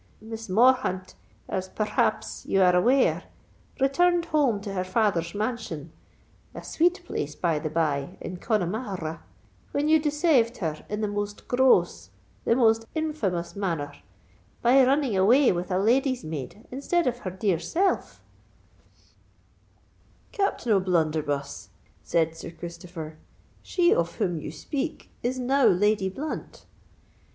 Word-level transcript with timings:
Miss 0.19 0.47
Morthaunt, 0.49 1.13
as 1.47 1.69
per 1.69 1.85
rhaps 1.85 2.43
you 2.47 2.59
are 2.63 2.75
aware, 2.75 3.25
returned 3.79 4.25
home 4.25 4.59
to 4.61 4.73
her 4.73 4.83
father's 4.83 5.35
mansion—a 5.35 6.63
sweet 6.63 7.05
place, 7.05 7.35
by 7.35 7.59
the 7.59 7.69
bye, 7.69 8.17
in 8.19 8.37
Connamar 8.37 8.97
r 8.97 8.97
ra—when 8.99 9.87
you 9.87 9.99
desayved 10.01 10.57
her 10.57 10.83
in 10.89 11.01
the 11.01 11.07
most 11.07 11.47
gross—the 11.47 12.55
most 12.55 12.87
infamous 12.95 13.55
manner, 13.55 13.93
by 14.63 14.83
running 14.83 15.15
away 15.15 15.51
with 15.51 15.69
a 15.69 15.77
lady's 15.77 16.23
maid 16.23 16.65
instead 16.71 17.05
of 17.05 17.19
her 17.19 17.29
dear 17.29 17.59
self——" 17.59 18.23
"Captain 20.31 20.71
O'Blunderbuss," 20.71 21.69
said 22.01 22.35
Sir 22.35 22.49
Christopher, 22.49 23.17
"she 23.61 23.93
of 23.93 24.15
whom 24.15 24.39
you 24.39 24.49
speak 24.51 25.11
is 25.21 25.37
now 25.37 25.67
Lady 25.67 26.09
Blunt." 26.09 26.65